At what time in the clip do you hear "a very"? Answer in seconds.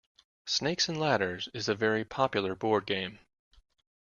1.69-2.03